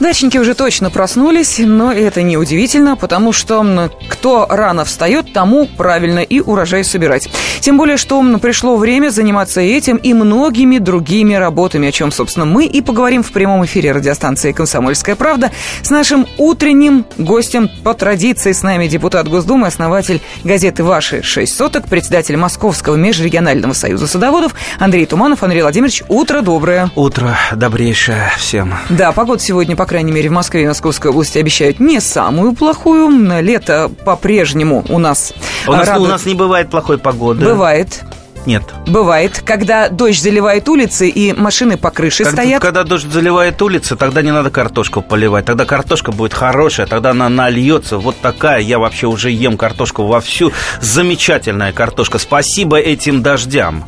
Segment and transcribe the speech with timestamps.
[0.00, 6.20] Дачники уже точно проснулись, но это не удивительно, потому что кто рано встает, тому правильно
[6.20, 7.28] и урожай собирать.
[7.60, 12.64] Тем более, что пришло время заниматься этим и многими другими работами, о чем, собственно, мы
[12.64, 15.50] и поговорим в прямом эфире радиостанции «Комсомольская правда»
[15.82, 18.52] с нашим утренним гостем по традиции.
[18.52, 25.04] С нами депутат Госдумы, основатель газеты «Ваши шесть соток», председатель Московского межрегионального союза садоводов Андрей
[25.04, 25.42] Туманов.
[25.42, 26.90] Андрей Владимирович, утро доброе.
[26.94, 28.74] Утро добрейшее всем.
[28.88, 33.10] Да, погода сегодня, по крайней мере, в Москве и Московской области обещают не самую плохую.
[33.42, 35.32] Лето по-прежнему у нас
[35.66, 36.08] у нас, радует...
[36.08, 37.44] у нас не бывает плохой погоды.
[37.44, 38.00] Бывает.
[38.46, 38.62] Нет.
[38.86, 42.62] Бывает, когда дождь заливает улицы и машины по крыше когда, стоят.
[42.62, 45.44] Когда дождь заливает улицы, тогда не надо картошку поливать.
[45.44, 47.98] Тогда картошка будет хорошая, тогда она нальется.
[47.98, 48.60] Вот такая.
[48.60, 50.52] Я вообще уже ем картошку вовсю.
[50.80, 52.18] Замечательная картошка.
[52.18, 53.84] Спасибо этим дождям.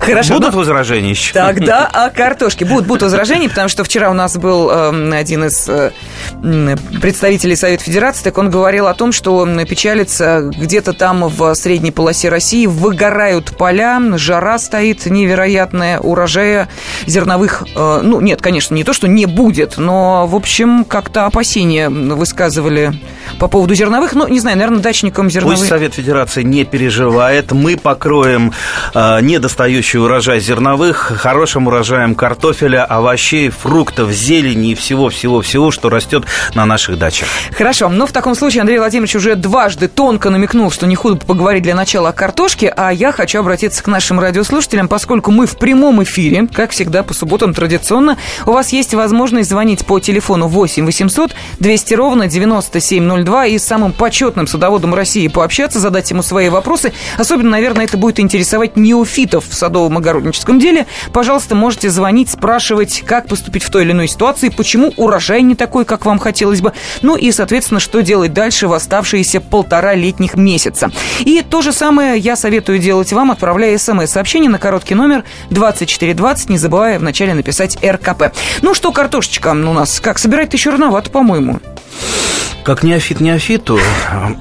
[0.00, 0.34] Хорошо.
[0.34, 0.58] Будут но...
[0.58, 1.32] возражения еще?
[1.32, 2.64] Тогда о картошке.
[2.64, 5.90] Будут, будут возражения, потому что вчера у нас был э, один из э,
[7.00, 12.28] представителей Совета Федерации, так он говорил о том, что печалится где-то там в средней полосе
[12.28, 16.68] России выгорают поля, жара стоит невероятная, урожая
[17.06, 21.88] зерновых, э, ну, нет, конечно, не то, что не будет, но, в общем, как-то опасения
[21.88, 22.92] высказывали
[23.38, 25.58] по поводу зерновых, ну, не знаю, наверное, дачникам зерновых...
[25.58, 28.52] Пусть Совет Федерации не переживает, мы покроем
[28.94, 29.20] э,
[29.66, 36.98] недостающий урожай зерновых хорошим урожаем картофеля, овощей, фруктов, зелени и всего-всего-всего, что растет на наших
[36.98, 37.26] дачах.
[37.56, 41.64] Хорошо, но в таком случае Андрей Владимирович уже дважды тонко намекнул, что не худо поговорить
[41.64, 46.00] для начала о картошке, а я хочу обратиться к нашим радиослушателям, поскольку мы в прямом
[46.04, 51.34] эфире, как всегда по субботам традиционно, у вас есть возможность звонить по телефону 8 800
[51.58, 56.92] 200 ровно 9702 и с самым почетным садоводом России пообщаться, задать ему свои вопросы.
[57.18, 60.86] Особенно, наверное, это будет интересовать неофитов в садовом огородническом деле.
[61.12, 65.84] Пожалуйста, можете звонить, спрашивать, как поступить в той или иной ситуации, почему урожай не такой,
[65.84, 66.72] как вам хотелось бы,
[67.02, 70.90] ну и, соответственно, что делать дальше в оставшиеся полтора летних месяца.
[71.20, 76.58] И то же самое я советую делать вам, отправляя смс-сообщение на короткий номер 2420, не
[76.58, 78.34] забывая вначале написать РКП.
[78.62, 80.18] Ну что, картошечка у нас как?
[80.18, 81.60] Собирать-то еще рановато, по-моему.
[82.66, 83.78] Как неофит неофиту.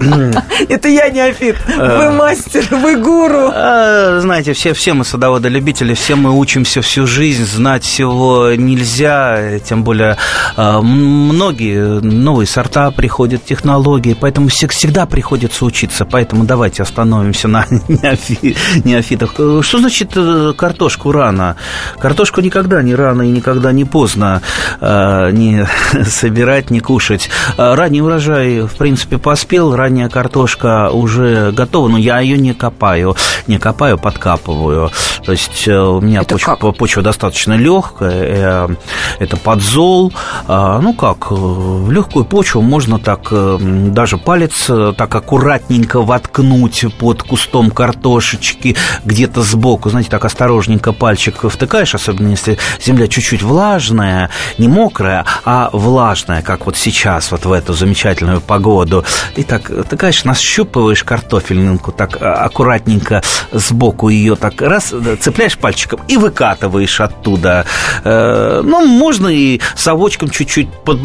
[0.68, 1.58] Это я неофит.
[1.68, 2.12] Вы э.
[2.12, 3.52] мастер, вы гуру.
[3.54, 9.84] А, знаете, все, все мы садоводы-любители, все мы учимся всю жизнь, знать всего нельзя, тем
[9.84, 10.18] более
[10.58, 19.34] а, многие новые сорта приходят, технологии, поэтому всегда приходится учиться, поэтому давайте остановимся на неофитах.
[19.34, 21.58] Что значит э, картошку рано?
[22.00, 24.42] Картошку никогда не рано и никогда не поздно
[24.82, 25.68] не
[26.06, 27.30] собирать, не кушать.
[27.58, 33.16] Ранний урожай в принципе, поспел, ранняя картошка уже готова, но я ее не копаю,
[33.48, 34.92] не копаю, подкапываю.
[35.26, 38.76] То есть э, у меня почва, почва достаточно легкая, э,
[39.20, 40.14] это подзол.
[40.48, 47.24] А, ну как, э, в легкую почву можно так даже палец так аккуратненько воткнуть под
[47.24, 54.68] кустом картошечки где-то сбоку, знаете, так осторожненько пальчик втыкаешь, особенно если земля чуть-чуть влажная, не
[54.68, 59.04] мокрая, а влажная, как вот сейчас, вот в эту замечательную погоду.
[59.36, 66.00] И так, ты, конечно, нащупываешь картофельнинку так а, аккуратненько сбоку ее так раз цепляешь пальчиком
[66.08, 67.66] и выкатываешь оттуда.
[68.04, 71.02] Э, ну, можно и совочком чуть-чуть под,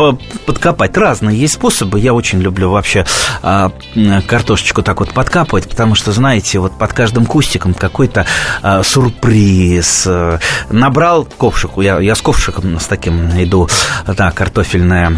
[0.46, 0.96] подкопать.
[0.96, 1.98] Разные есть способы.
[1.98, 3.04] Я очень люблю вообще
[3.42, 3.72] а,
[4.26, 8.26] картошечку так вот подкапывать, потому что, знаете, вот под каждым кустиком какой-то
[8.62, 10.08] а, сюрприз.
[10.70, 13.68] Набрал ковшику, я, я с ковшиком с таким иду,
[14.06, 15.12] да, картофельная,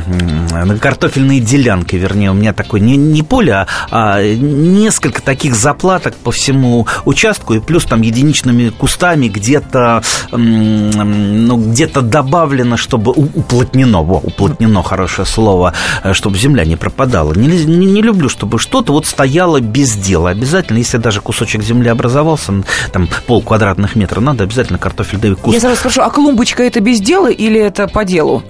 [1.02, 6.14] картофельные деля делянкой, вернее, у меня такой не, не поле, а, а несколько таких заплаток
[6.16, 10.02] по всему участку, и плюс там единичными кустами где-то
[10.32, 17.32] ну, где-то добавлено, чтобы уплотнено, во, уплотнено хорошее слово, э, чтобы земля не пропадала.
[17.32, 20.30] Не, не, не люблю, чтобы что-то вот стояло без дела.
[20.30, 22.52] Обязательно, если даже кусочек земли образовался,
[22.92, 25.54] там пол квадратных метра, надо обязательно картофельный куст.
[25.54, 28.42] Я сразу спрошу, а клумбочка это без дела или это по делу?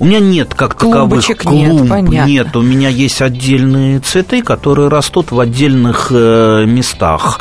[0.00, 1.82] У меня нет как таковых клумб.
[1.82, 2.28] Нет, понятно.
[2.28, 7.40] нет, у меня есть отдельные цветы, которые растут в отдельных э, местах.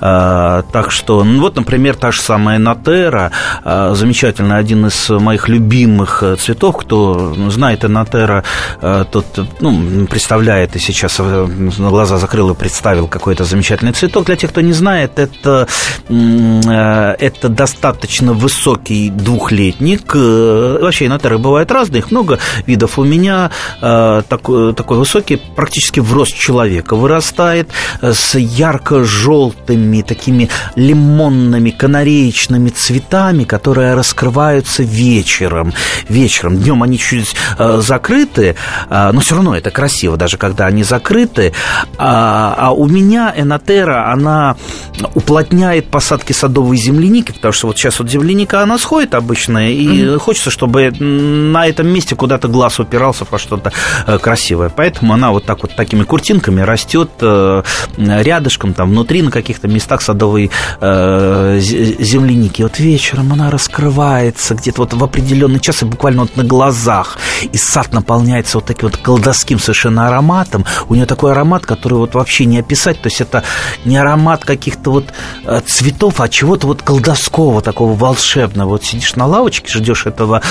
[0.00, 3.32] Э, так что, ну, вот, например, та же самая Натера,
[3.64, 8.44] э, замечательный, один из моих любимых цветов, кто знает Натера,
[8.80, 9.26] э, тот,
[9.60, 11.20] ну, представляет и сейчас
[11.78, 14.26] глаза закрыл и представил какой-то замечательный цветок.
[14.26, 15.66] Для тех, кто не знает, это,
[16.08, 20.14] это достаточно высокий двухлетник.
[20.14, 22.98] Вообще Натеры бывают разные, их много видов.
[22.98, 23.50] У меня
[23.80, 27.70] э, такой такой высокий, практически в рост человека вырастает,
[28.02, 35.72] э, с ярко-желтыми такими лимонными, канареечными цветами, которые раскрываются вечером.
[36.08, 36.58] Вечером.
[36.58, 38.56] Днем они чуть э, закрыты,
[38.88, 41.52] э, но все равно это красиво, даже когда они закрыты.
[41.96, 44.56] А, а у меня энотера, она
[45.14, 50.18] уплотняет посадки садовой земляники, потому что вот сейчас вот земляника, она сходит обычно, и mm-hmm.
[50.18, 53.72] хочется, чтобы на этом месте куда-то глаз упирался по что-то
[54.06, 54.68] э, красивое.
[54.68, 57.62] Поэтому она вот так вот такими куртинками растет э,
[57.96, 62.62] рядышком, там внутри на каких-то местах садовой э, земляники.
[62.62, 67.18] Вот вечером она раскрывается где-то вот в определенный час, и буквально вот на глазах.
[67.52, 70.64] И сад наполняется вот таким вот колдовским совершенно ароматом.
[70.88, 73.00] У нее такой аромат, который вот вообще не описать.
[73.00, 73.44] То есть это
[73.84, 75.12] не аромат каких-то вот
[75.66, 78.70] цветов, а чего-то вот колдовского, такого волшебного.
[78.70, 80.42] Вот сидишь на лавочке, ждешь этого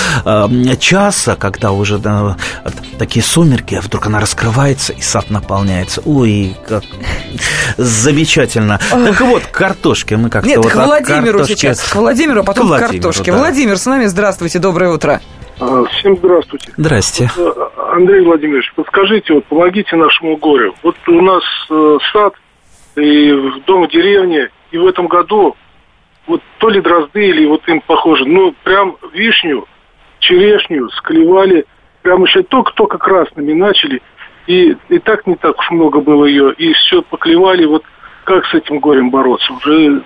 [0.80, 2.38] часа, когда уже да,
[2.98, 6.02] такие сумерки, а вдруг она раскрывается, и сад наполняется.
[6.06, 6.84] Ой, как
[7.78, 8.80] замечательно.
[8.90, 11.54] Так вот, картошки мы как-то Нет, вот к Владимиру картошки...
[11.54, 13.32] сейчас, к Владимиру, а потом к, к картошке.
[13.32, 13.38] Да.
[13.38, 15.22] Владимир с нами, здравствуйте, доброе утро.
[15.60, 16.72] А, всем здравствуйте.
[16.78, 17.32] Здрасте.
[17.36, 20.76] Вот, э, Андрей Владимирович, подскажите, вот помогите нашему горю.
[20.84, 22.34] Вот у нас э, сад
[22.96, 25.56] и в дом деревне, и в этом году
[26.28, 29.66] вот то ли дрозды, или вот им похоже, ну, прям вишню,
[30.20, 31.66] черешню склевали–
[32.08, 34.02] прям еще только-только красными начали,
[34.48, 37.84] и, и так не так уж много было ее, и все поклевали, вот
[38.24, 39.52] как с этим горем бороться?
[39.52, 40.04] Уже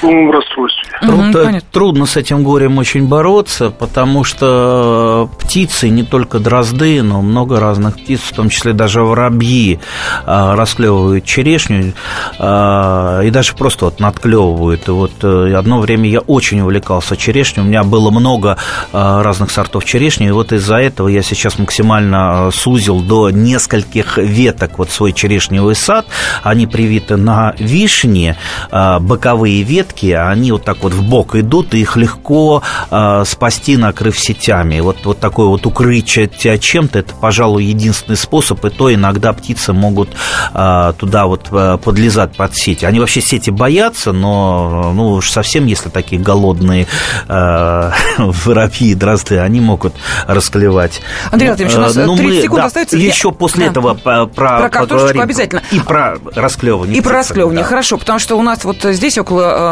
[0.00, 0.82] полном расстройстве.
[1.00, 7.22] Труд, угу, трудно с этим горем очень бороться, потому что птицы, не только дрозды, но
[7.22, 9.80] много разных птиц, в том числе даже воробьи,
[10.26, 11.94] а, расклевывают черешню
[12.38, 14.88] а, и даже просто вот надклевывают.
[14.88, 18.56] И вот э, одно время я очень увлекался черешней, у меня было много
[18.92, 24.90] разных сортов черешни, и вот из-за этого я сейчас максимально сузил до нескольких веток вот
[24.90, 26.06] свой черешневый сад.
[26.42, 28.36] Они привиты на вишне,
[28.70, 33.76] боковые ветки, ветки, они вот так вот в бок идут, и их легко э, спасти,
[33.76, 34.80] накрыв сетями.
[34.80, 40.10] Вот, вот такое вот укрытие чем-то, это, пожалуй, единственный способ, и то иногда птицы могут
[40.54, 42.84] э, туда вот э, подлезать под сети.
[42.84, 46.86] Они вообще сети боятся, но ну уж совсем, если такие голодные
[47.28, 49.94] э, воробьи и дрозды, они могут
[50.26, 51.00] расклевать.
[51.30, 52.96] Андрей Владимирович, у нас ну, 30 мы, секунд да, остается.
[52.96, 53.70] Еще после да.
[53.70, 55.62] этого про, про картошечку обязательно.
[55.72, 56.96] И про расклевывание.
[56.96, 57.68] И про расклевывание, да.
[57.68, 59.71] хорошо, потому что у нас вот здесь около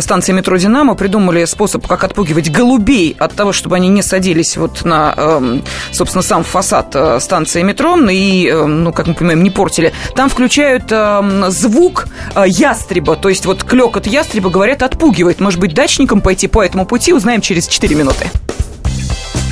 [0.00, 4.84] станции метро «Динамо» придумали способ, как отпугивать голубей от того, чтобы они не садились вот
[4.84, 5.62] на, эм,
[5.92, 9.92] собственно, сам фасад э, станции метро и, эм, ну, как мы понимаем, не портили.
[10.14, 15.40] Там включают эм, звук э, ястреба, то есть вот клёкот ястреба, говорят, отпугивает.
[15.40, 18.26] Может быть, дачникам пойти по этому пути, узнаем через 4 минуты.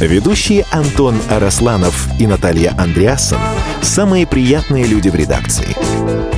[0.01, 3.41] Ведущие Антон Арасланов и Наталья Андреасон–
[3.83, 6.38] самые приятные люди в редакции.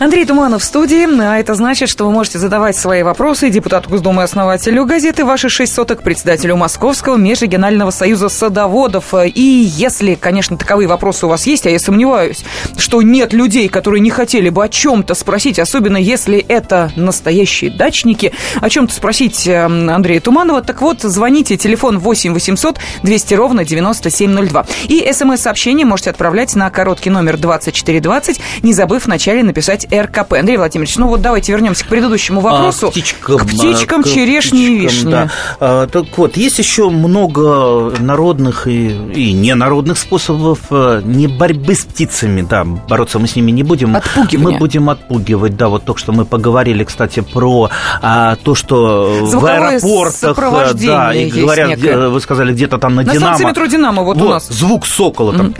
[0.00, 4.22] Андрей Туманов в студии, а это значит, что вы можете задавать свои вопросы депутату Госдумы
[4.22, 9.12] основателю газеты «Ваши шесть соток» председателю Московского межрегионального союза садоводов.
[9.12, 12.46] И если, конечно, таковые вопросы у вас есть, а я сомневаюсь,
[12.78, 18.32] что нет людей, которые не хотели бы о чем-то спросить, особенно если это настоящие дачники,
[18.58, 24.64] о чем-то спросить эм, Андрея Туманова, так вот, звоните, телефон 8 800 200 ровно 9702.
[24.88, 30.34] И смс-сообщение можете отправлять на короткий номер 2420, не забыв вначале написать РКП.
[30.34, 32.88] Андрей Владимирович, ну вот давайте вернемся к предыдущему а, вопросу.
[32.88, 35.10] А, птичкам, к птичкам, к черешне птичкам, и вишне.
[35.10, 35.30] Да.
[35.60, 41.84] А, так вот, есть еще много народных и, и ненародных способов а, не борьбы с
[41.84, 43.96] птицами, да, бороться мы с ними не будем.
[43.96, 44.52] Отпугивание.
[44.52, 47.70] Мы будем отпугивать, да, вот только что мы поговорили, кстати, про
[48.02, 52.08] а, то, что Звуковое в аэропортах, да, и говорят, некое.
[52.08, 53.38] вы сказали, где-то там на, на Динамо.
[53.38, 54.48] На метро Динамо, вот, вот у нас.
[54.48, 55.54] Звук сокола там.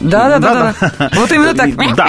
[0.00, 1.10] Да, да, да, да.
[1.14, 1.70] Вот именно так.
[1.96, 2.08] Да.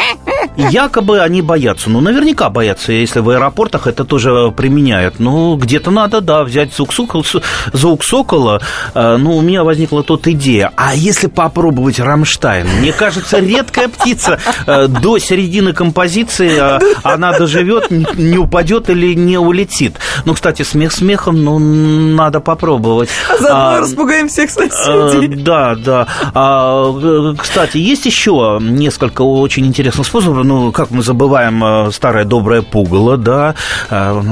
[0.55, 1.89] Якобы они боятся.
[1.89, 5.19] Ну, наверняка боятся, если в аэропортах это тоже применяют.
[5.19, 7.25] Ну, где-то надо, да, взять звук сокола.
[7.73, 8.61] Звук сокола.
[8.95, 10.71] Э, ну, у меня возникла тут идея.
[10.77, 12.67] А если попробовать Рамштайн?
[12.79, 14.39] Мне кажется, редкая птица.
[14.65, 19.97] Э, до середины композиции э, она доживет, не упадет или не улетит.
[20.23, 23.09] Ну, кстати, смех смехом, но ну, надо попробовать.
[23.29, 25.27] А заодно а, распугаем всех соседей.
[25.27, 26.07] Да, да.
[26.33, 30.45] А, кстати, есть еще несколько очень интересных способов.
[30.45, 33.55] Ну, как мы забываем называем старое доброе пугало, да.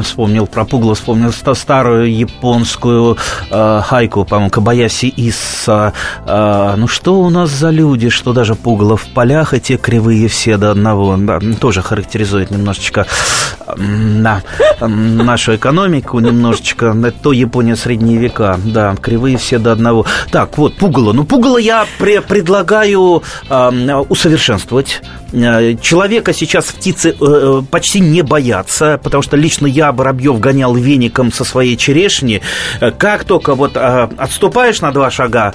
[0.03, 3.17] Вспомнил про пугало, вспомнил старую японскую
[3.49, 5.93] хайку, по-моему, Кабаяси Исса.
[6.25, 10.57] Ну что у нас за люди, что даже пугало в полях, и те кривые все
[10.57, 11.17] до одного.
[11.17, 13.05] Да, тоже характеризует немножечко
[13.77, 14.41] да,
[14.81, 16.95] нашу экономику немножечко.
[17.21, 18.59] То Япония средние века.
[18.63, 20.05] Да, кривые все до одного.
[20.31, 21.13] Так, вот, пугало.
[21.13, 25.01] Ну, пугало я пре предлагаю э, усовершенствовать.
[25.31, 30.75] Э, человека сейчас птицы э, э, почти не боятся, потому что лично я Воробьев гонял
[30.75, 32.41] веником со своей черешни.
[32.97, 35.53] Как только вот отступаешь на два шага,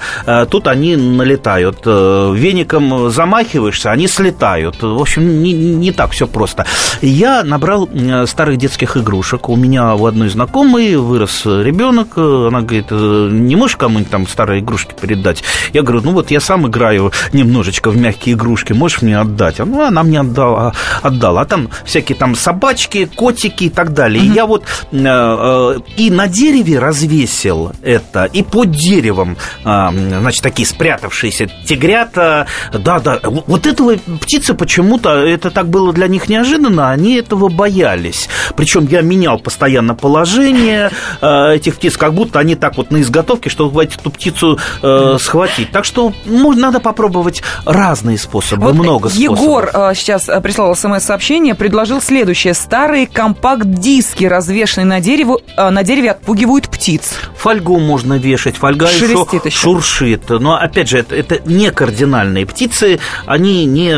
[0.49, 1.85] тут они налетают.
[1.85, 4.81] Веником замахиваешься, они слетают.
[4.81, 6.65] В общем, не, не так все просто.
[7.01, 7.89] Я набрал
[8.25, 9.49] старых детских игрушек.
[9.49, 12.17] У меня у одной знакомой вырос ребенок.
[12.17, 15.43] Она говорит, не можешь кому-нибудь там старые игрушки передать?
[15.73, 19.59] Я говорю, ну вот я сам играю немножечко в мягкие игрушки, можешь мне отдать?
[19.59, 21.34] Ну, она мне отдала, отдала.
[21.37, 24.23] А там всякие там собачки, котики и так далее.
[24.23, 24.31] Mm-hmm.
[24.31, 29.89] И я вот э, э, и на дереве развесил это, и под деревом, э,
[30.19, 32.47] значит, такие спрятавшиеся тигрята.
[32.73, 38.29] Да, да, вот этого птицы почему-то, это так было для них неожиданно, они этого боялись.
[38.55, 43.49] Причем я менял постоянно положение э, этих птиц, как будто они так вот на изготовке,
[43.49, 45.71] чтобы эту птицу э, схватить.
[45.71, 49.39] Так что ну, надо попробовать разные способы, вот много способов.
[49.39, 51.24] Егор э, сейчас прислал смс-сообщение,
[51.55, 52.53] предложил следующее.
[52.53, 57.13] Старые компакт-диски, развешенные на, дереву, э, на дереве, отпугивают птиц.
[57.35, 60.29] Фольгу можно вешать, фольга еще, еще шуршит.
[60.29, 63.95] Но, опять же, это, это не кардинальные птицы, они не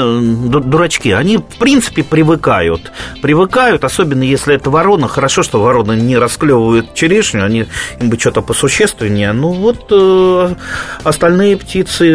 [0.61, 2.93] дурачки, они, в принципе, привыкают.
[3.21, 5.09] Привыкают, особенно если это ворона.
[5.09, 7.65] Хорошо, что вороны не расклевывают черешню, они
[7.99, 9.33] им бы что-то посущественнее.
[9.33, 10.55] Ну, вот э,
[11.03, 12.13] остальные птицы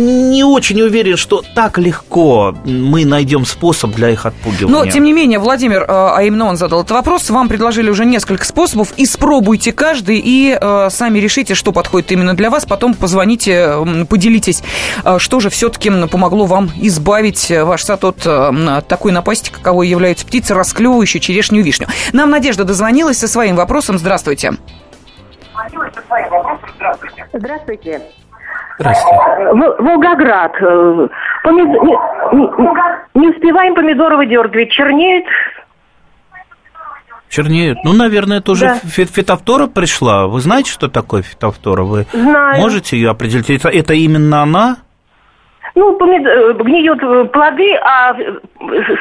[0.00, 4.84] не очень уверен, что так легко мы найдем способ для их отпугивания.
[4.84, 8.04] Но, тем не менее, Владимир, э, а именно он задал этот вопрос, вам предложили уже
[8.04, 13.74] несколько способов, испробуйте каждый и э, сами решите, что подходит именно для вас, потом позвоните,
[14.08, 14.62] поделитесь,
[15.04, 20.54] э, что же все-таки помогло вам избавить ваш сад от такой напасти, каковой является птица,
[20.54, 21.88] расклевывающая черешню и вишню.
[22.12, 23.98] Нам Надежда дозвонилась со своим вопросом.
[23.98, 24.52] Здравствуйте.
[26.76, 27.28] Здравствуйте.
[27.32, 28.02] Здравствуйте.
[28.80, 30.52] Волгоград.
[30.60, 31.08] Э,
[31.42, 31.66] помид...
[31.68, 34.70] не, не, успеваем помидоры выдергивать.
[34.70, 35.26] Чернеют.
[37.28, 37.78] Чернеют.
[37.84, 38.74] Ну, наверное, тоже да.
[39.04, 40.26] фитофтора пришла.
[40.26, 41.82] Вы знаете, что такое фитофтора?
[41.82, 42.60] Вы Знаю.
[42.60, 43.50] можете ее определить?
[43.50, 44.78] Это, это именно она?
[45.74, 46.26] Ну, помид...
[46.26, 48.14] Э, гниют э, плоды, а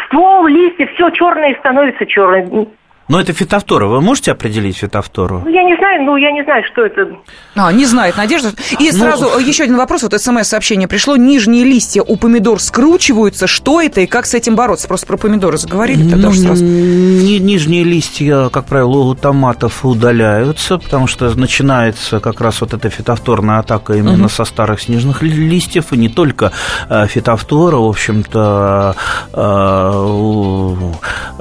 [0.07, 2.67] ствол, листья, все черное становится черным.
[3.09, 3.87] Но это фитофтора.
[3.87, 5.41] Вы можете определить фитофтору?
[5.43, 7.07] Ну, я не знаю, ну, я не знаю, что это.
[7.55, 8.51] А, не знает Надежда.
[8.79, 8.99] И ну...
[8.99, 10.03] сразу еще один вопрос.
[10.03, 11.17] Вот смс-сообщение пришло.
[11.17, 13.47] Нижние листья у помидор скручиваются.
[13.47, 14.87] Что это и как с этим бороться?
[14.87, 16.63] Просто про помидоры заговорили тогда ну, сразу.
[16.63, 22.91] Ни, нижние листья, как правило, у томатов удаляются, потому что начинается как раз вот эта
[22.91, 24.29] фитофторная атака именно угу.
[24.29, 25.93] со старых снежных листьев.
[25.93, 26.51] И не только
[26.89, 28.95] э, фитофтора, в общем-то,
[29.33, 30.75] э,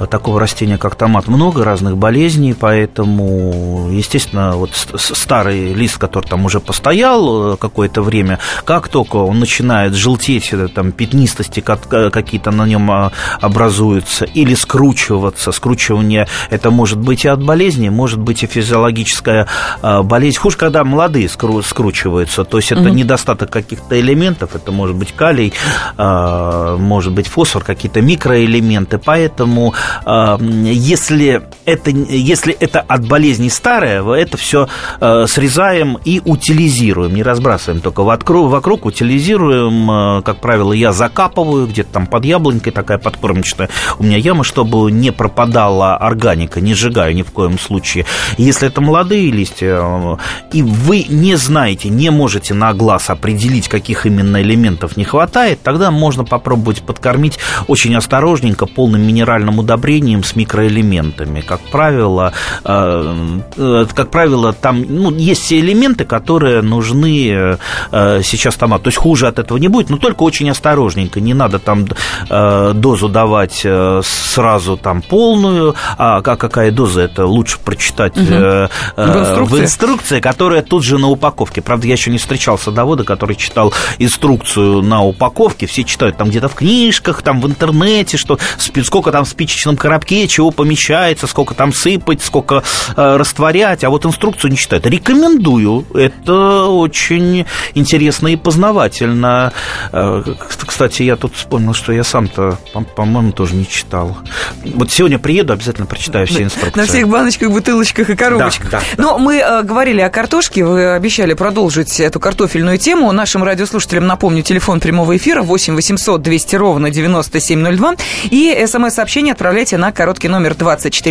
[0.07, 6.45] такого растения, как томат, много много разных болезней, поэтому, естественно, вот старый лист, который там
[6.45, 12.51] уже постоял э, какое-то время, как только он начинает желтеть, э, там пятнистости э, какие-то
[12.51, 18.43] на нем а, образуются, или скручиваться, скручивание это может быть и от болезни, может быть
[18.43, 19.47] и физиологическая
[19.83, 20.39] а, болезнь.
[20.39, 22.91] Хуже, когда молодые скручиваются, то есть это угу.
[22.91, 25.53] недостаток каких-то элементов, это может быть калий,
[25.97, 29.75] а, может быть фосфор, какие-то микроэлементы, поэтому
[30.07, 34.69] если это, если это от болезни старое, это все
[35.01, 41.67] э, срезаем и утилизируем, не разбрасываем только вокруг, вокруг утилизируем, э, как правило, я закапываю
[41.67, 47.15] где-то там под яблонькой, такая подкормочная у меня яма, чтобы не пропадала органика, не сжигаю
[47.15, 48.07] ни в коем случае.
[48.37, 50.17] Если это молодые листья, э,
[50.53, 55.91] и вы не знаете, не можете на глаз определить, каких именно элементов не хватает, тогда
[55.91, 61.41] можно попробовать подкормить очень осторожненько полным минеральным удобрением с микроэлементами вещами.
[61.41, 62.33] Как правило,
[62.65, 67.59] э, э, как правило, там ну, есть все элементы, которые нужны
[67.93, 68.85] э, сейчас томату.
[68.85, 71.21] То есть хуже от этого не будет, но только очень осторожненько.
[71.21, 71.87] Не надо там
[72.29, 73.67] дозу давать
[74.03, 78.27] сразу там полную, а какая доза, это лучше прочитать угу.
[78.27, 79.57] в, инструкции.
[79.57, 81.61] в инструкции, которая тут же на упаковке.
[81.61, 85.67] Правда, я еще не встречал садовода, который читал инструкцию на упаковке.
[85.67, 90.27] Все читают там где-то в книжках, там в интернете, что сколько там спичечного спичечном коробке,
[90.29, 92.63] чего помещается, сколько там сыпать, сколько
[92.97, 94.87] э, растворять, а вот инструкцию не читают.
[94.87, 95.87] Рекомендую.
[95.95, 99.53] Это очень интересно и познавательно.
[99.93, 100.23] Э,
[100.67, 102.59] кстати, я тут вспомнил, что я сам-то,
[102.97, 104.17] по-моему, тоже не читал.
[104.65, 106.79] Вот сегодня приеду, обязательно прочитаю все инструкции.
[106.79, 108.71] На всех баночках, бутылочках и коробочках.
[108.71, 113.13] Да, да, Но мы э, говорили о картошке, вы обещали продолжить эту картофельную тему.
[113.13, 117.95] Нашим радиослушателям напомню, телефон прямого эфира 8 800 200 ровно 9702.
[118.31, 120.55] И смс-сообщение отправляйте на короткий номер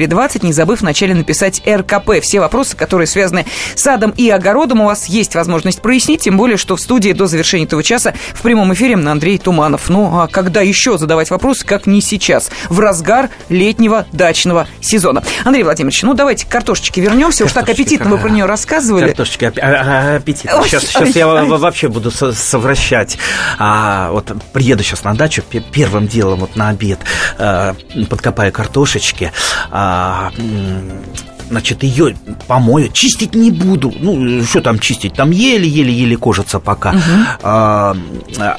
[0.07, 2.21] 2420, не забыв вначале написать РКП.
[2.21, 3.45] Все вопросы, которые связаны
[3.75, 7.27] с садом и огородом, у вас есть возможность прояснить, тем более, что в студии до
[7.27, 9.89] завершения этого часа в прямом эфире Андрей Туманов.
[9.89, 15.23] Ну, а когда еще задавать вопросы, как не сейчас, в разгар летнего дачного сезона?
[15.45, 17.45] Андрей Владимирович, ну давайте к картошечке вернемся.
[17.45, 19.07] Уж так аппетитно вы про нее рассказывали.
[19.07, 20.63] Картошечки а, а, аппетитно.
[20.65, 23.17] Сейчас, сейчас я вообще буду совращать.
[23.57, 26.99] А, вот приеду сейчас на дачу, первым делом вот на обед
[27.37, 27.75] а,
[28.09, 29.31] подкопаю картошечки,
[29.71, 31.01] а, 啊嗯
[31.49, 32.15] значит, ее
[32.47, 33.93] помою, чистить не буду.
[33.99, 35.13] Ну, что там чистить?
[35.13, 36.89] Там еле-еле-еле кожица пока.
[36.89, 37.01] Угу.
[37.43, 37.95] А,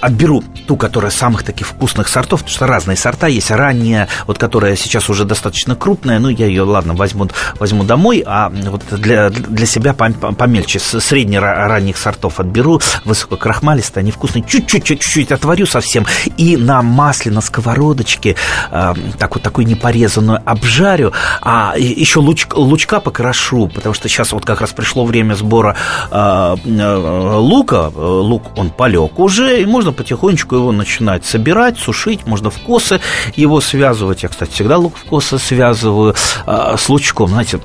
[0.00, 3.50] отберу ту, которая самых таких вкусных сортов, потому что разные сорта есть.
[3.50, 7.28] Ранняя, вот которая сейчас уже достаточно крупная, ну, я ее, ладно, возьму,
[7.59, 14.45] возьму домой, а вот для, для себя помельче, средне ранних сортов отберу, высококрахмалистые, они вкусные,
[14.47, 18.37] чуть-чуть, чуть-чуть отварю совсем, и на масле, на сковородочке,
[18.71, 24.32] э, так вот такую непорезанную обжарю, а еще луч, луч лучка покрошу, потому что сейчас
[24.32, 25.75] вот как раз пришло время сбора
[26.12, 27.90] э, э, лука.
[27.97, 33.00] Лук, он полег уже, и можно потихонечку его начинать собирать, сушить, можно в косы
[33.35, 34.23] его связывать.
[34.23, 36.14] Я, кстати, всегда лук в косы связываю
[36.47, 37.28] э, с лучком.
[37.28, 37.58] Знаете,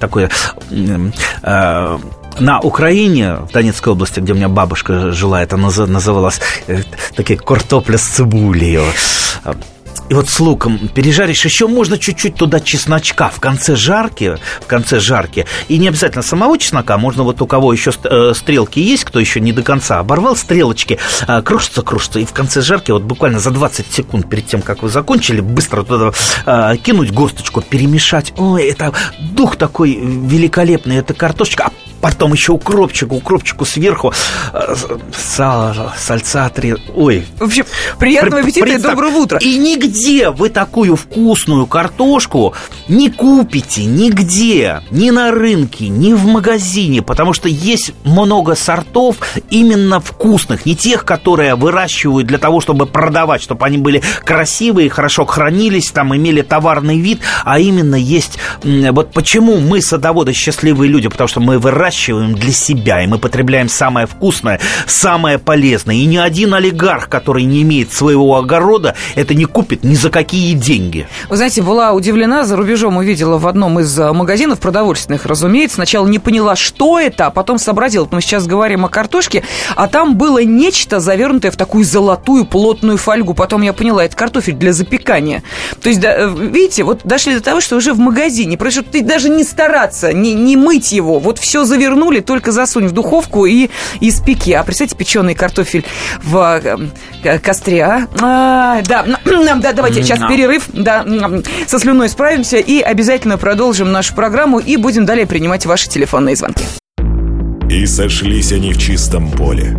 [0.00, 0.28] такое...
[1.42, 1.98] Э,
[2.40, 6.82] на Украине, в Донецкой области, где у меня бабушка жила, это называлось э,
[7.16, 8.80] такие картопля с цибулей.
[10.08, 15.00] И вот с луком пережаришь, еще можно чуть-чуть туда чесночка в конце жарки, в конце
[15.00, 15.46] жарки.
[15.68, 19.40] И не обязательно самого чеснока, можно вот у кого еще э, стрелки есть, кто еще
[19.40, 23.50] не до конца оборвал стрелочки, э, кружится, кружится, и в конце жарки вот буквально за
[23.50, 26.12] 20 секунд перед тем, как вы закончили, быстро туда
[26.46, 28.32] э, кинуть горсточку, перемешать.
[28.36, 34.12] Ой, это дух такой великолепный, это картошечка, а потом еще укропчику, укропчику сверху,
[35.16, 36.74] сало, сальца, три...
[36.94, 37.24] Ой.
[37.38, 37.64] В общем,
[37.98, 39.38] приятного аппетита и доброго утра.
[39.40, 42.54] И Нигде вы такую вкусную картошку
[42.88, 49.16] не купите, нигде, ни на рынке, ни в магазине, потому что есть много сортов
[49.50, 55.26] именно вкусных, не тех, которые выращивают для того, чтобы продавать, чтобы они были красивые, хорошо
[55.26, 58.38] хранились, там имели товарный вид, а именно есть...
[58.62, 63.68] Вот почему мы, садоводы, счастливые люди, потому что мы выращиваем для себя, и мы потребляем
[63.68, 65.96] самое вкусное, самое полезное.
[65.96, 70.54] И ни один олигарх, который не имеет своего огорода, это не купит ни за какие
[70.54, 71.08] деньги.
[71.28, 75.76] Вы знаете, была удивлена, за рубежом увидела в одном из э, магазинов продовольственных, разумеется.
[75.76, 78.08] Сначала не поняла, что это, а потом сообразила.
[78.10, 79.44] Мы сейчас говорим о картошке,
[79.76, 83.34] а там было нечто, завернутое в такую золотую плотную фольгу.
[83.34, 85.42] Потом я поняла, это картофель для запекания.
[85.82, 88.56] То есть, да, э, видите, вот дошли до того, что уже в магазине.
[88.56, 91.18] Проще ты даже не стараться, не, не мыть его.
[91.18, 94.52] Вот все завернули, только засунь в духовку и испеки.
[94.52, 95.84] А представьте, печеный картофель
[96.22, 96.60] в
[97.22, 98.08] э, костре, а?
[98.20, 101.06] а да, да, давайте сейчас перерыв, да,
[101.66, 106.64] со слюной справимся и обязательно продолжим нашу программу и будем далее принимать ваши телефонные звонки.
[107.70, 109.76] И сошлись они в чистом поле.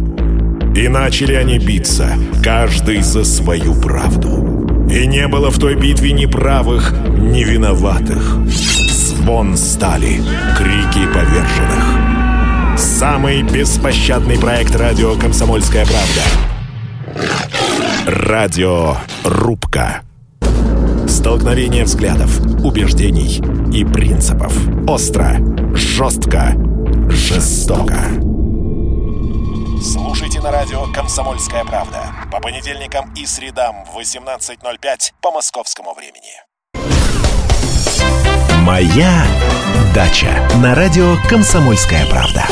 [0.75, 4.48] И начали они биться, каждый за свою правду.
[4.91, 8.37] И не было в той битве ни правых, ни виноватых.
[8.47, 10.21] Звон стали,
[10.57, 12.77] крики поверженных.
[12.77, 16.23] Самый беспощадный проект радио «Комсомольская правда».
[18.07, 20.01] Радио «Рубка».
[21.07, 24.53] Столкновение взглядов, убеждений и принципов.
[24.87, 25.37] Остро,
[25.75, 26.55] жестко,
[27.09, 27.99] жестоко.
[30.39, 36.31] Слушайте на радио «Комсомольская правда» по понедельникам и средам в 18.05 по московскому времени.
[38.63, 39.25] «Моя
[39.93, 42.45] дача» на радио «Комсомольская правда».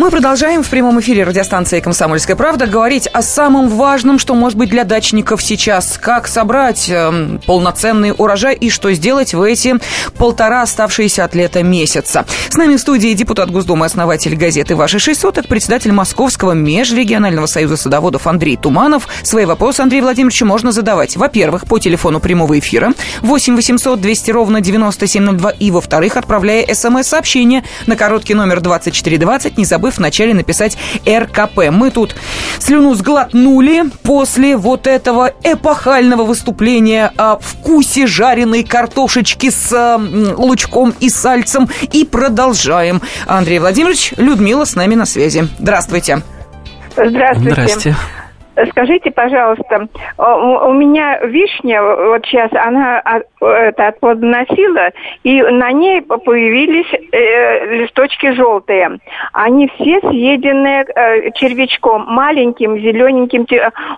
[0.00, 4.70] Мы продолжаем в прямом эфире радиостанции «Комсомольская правда» говорить о самом важном, что может быть
[4.70, 5.98] для дачников сейчас.
[5.98, 9.74] Как собрать э, полноценный урожай и что сделать в эти
[10.16, 12.24] полтора оставшиеся от лета месяца.
[12.48, 17.76] С нами в студии депутат Госдумы, основатель газеты «Ваши шесть соток», председатель Московского межрегионального союза
[17.76, 19.06] садоводов Андрей Туманов.
[19.22, 24.62] Свои вопросы Андрею Владимировичу можно задавать, во-первых, по телефону прямого эфира 8 800 200 ровно
[24.62, 30.76] 9702 и, во-вторых, отправляя смс-сообщение на короткий номер 2420, не забыв вначале написать
[31.08, 31.70] РКП.
[31.70, 32.14] Мы тут
[32.58, 39.98] слюну сглотнули после вот этого эпохального выступления о вкусе жареной картошечки с
[40.36, 43.02] лучком и сальцем и продолжаем.
[43.26, 45.48] Андрей Владимирович, Людмила с нами на связи.
[45.58, 46.22] Здравствуйте.
[46.96, 47.50] Здравствуйте.
[47.50, 47.96] Здрасте.
[48.70, 53.02] Скажите, пожалуйста, у меня вишня, вот сейчас она
[53.40, 54.90] это отплодоносила,
[55.22, 58.98] и на ней появились э, листочки желтые.
[59.32, 63.46] Они все съедены э, червячком, маленьким, зелененьким.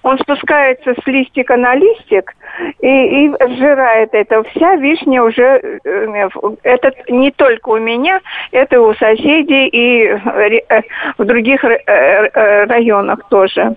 [0.02, 2.34] Он спускается с листика на листик
[2.80, 4.42] и, и сжирает это.
[4.44, 6.28] Вся вишня уже, э,
[6.62, 10.82] это не только у меня, это у соседей и э,
[11.18, 13.76] в других э, районах тоже.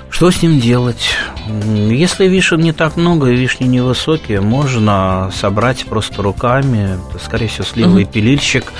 [0.11, 1.15] Что с ним делать?
[1.65, 8.03] Если вишен не так много и вишни невысокие, можно собрать просто руками, скорее всего, сливовый
[8.03, 8.11] угу.
[8.11, 8.73] пилильщик,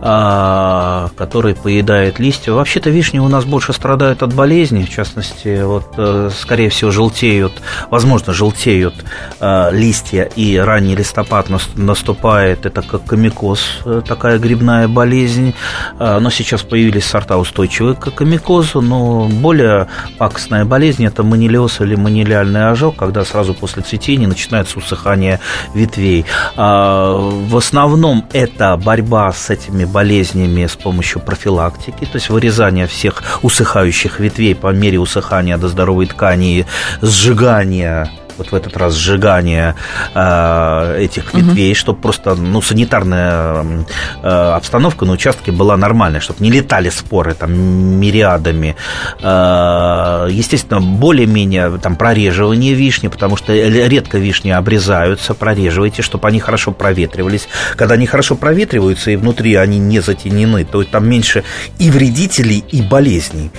[0.00, 2.52] а, который поедает листья.
[2.52, 7.52] Вообще-то вишни у нас больше страдают от болезней, в частности, вот, э, скорее всего, желтеют,
[7.90, 8.94] возможно, желтеют
[9.38, 15.54] а, листья, и ранний листопад наступает, это как комикоз, э, такая грибная болезнь,
[15.98, 19.88] но сейчас появились сорта устойчивые к комикозу, но более
[20.18, 25.40] пакостная болезнь– это манилиоз или манилиальный ожог, когда сразу после цветения начинается усыхание
[25.74, 26.24] ветвей.
[26.56, 33.22] А, в основном это борьба с этими болезнями с помощью профилактики, то есть вырезание всех
[33.42, 36.64] усыхающих ветвей по мере усыхания до здоровой ткани,
[37.02, 38.08] сжигание
[38.40, 39.76] вот в этот раз сжигание
[40.14, 41.78] э, этих ветвей, угу.
[41.78, 43.86] чтобы просто ну, санитарная
[44.22, 48.76] э, обстановка на участке была нормальная, чтобы не летали споры там мириадами.
[49.22, 56.72] Э, естественно, более-менее там прореживание вишни, потому что редко вишни обрезаются, прореживайте, чтобы они хорошо
[56.72, 57.48] проветривались.
[57.76, 61.44] Когда они хорошо проветриваются и внутри они не затенены, то там меньше
[61.78, 63.50] и вредителей, и болезней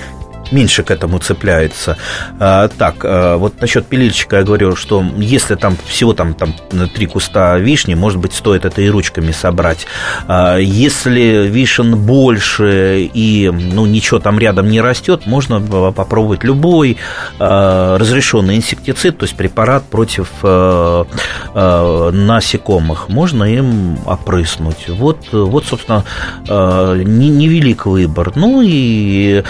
[0.52, 1.98] меньше к этому цепляется.
[2.40, 6.54] А, так, а, вот насчет пилильщика я говорю, что если там всего там, там
[6.94, 9.88] три куста вишни, может быть, стоит это и ручками собрать.
[10.28, 15.62] А, если вишен больше и ну, ничего там рядом не растет, можно
[15.92, 16.98] попробовать любой
[17.40, 20.30] разрешенный инсектицид, то есть препарат против
[21.54, 23.10] насекомых.
[23.10, 24.90] Можно им опрыснуть.
[24.90, 26.04] Вот, вот собственно,
[26.48, 28.34] невелик выбор.
[28.36, 29.44] Ну и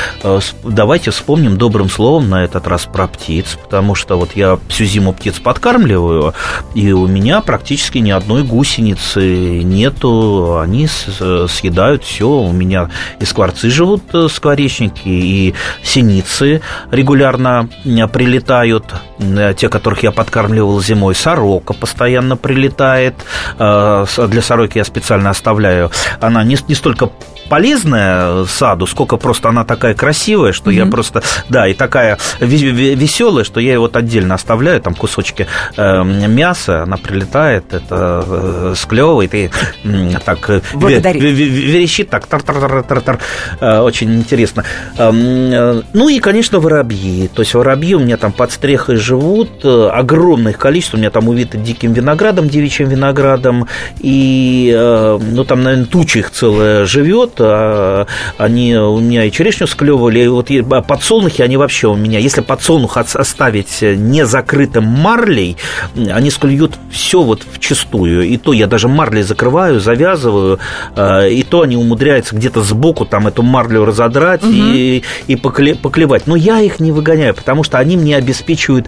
[0.64, 4.84] давай давайте вспомним добрым словом на этот раз про птиц, потому что вот я всю
[4.84, 6.34] зиму птиц подкармливаю,
[6.76, 12.28] и у меня практически ни одной гусеницы нету, они съедают все.
[12.28, 12.90] У меня
[13.22, 18.84] и скворцы живут, э, скворечники, и синицы регулярно э, прилетают,
[19.20, 23.16] э, те, которых я подкармливал зимой, сорока постоянно прилетает,
[23.58, 27.12] для сороки я специально оставляю, она не, не столько
[27.52, 30.76] полезная саду, сколько просто она такая красивая, что mm-hmm.
[30.76, 36.04] я просто, да, и такая веселая, что я ее вот отдельно оставляю, там кусочки э,
[36.04, 39.50] мяса, она прилетает, это э, склевывает и
[39.84, 43.20] э, так верещит, так тар-тар-тар-тар-тар,
[43.60, 44.64] э, очень интересно.
[44.98, 49.66] Э, э, ну и, конечно, воробьи, то есть воробьи у меня там под стрехой живут,
[49.66, 53.68] э, огромное количество, у меня там увиты диким виноградом, девичьим виноградом,
[54.00, 59.68] и, э, ну, там, наверное, туча их целая живет, а, они у меня и черешню
[59.68, 60.50] склевывали, и вот
[60.88, 65.58] подсолнухи, они вообще у меня, если подсолнух оставить не закрытым марлей,
[65.96, 68.24] они склюют все вот в чистую.
[68.24, 70.60] И то я даже марлей закрываю, завязываю,
[70.96, 74.52] а, и то они умудряются где-то сбоку там эту марлю разодрать угу.
[74.54, 76.28] и, и поклевать.
[76.28, 78.88] Но я их не выгоняю, потому что они мне обеспечивают